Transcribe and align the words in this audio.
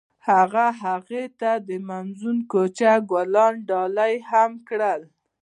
هغه 0.29 0.65
هغې 0.83 1.23
ته 1.39 1.51
د 1.67 1.69
موزون 1.89 2.37
کوڅه 2.51 2.91
ګلان 3.09 3.53
ډالۍ 3.69 4.15
هم 4.29 4.51
کړل. 4.67 5.01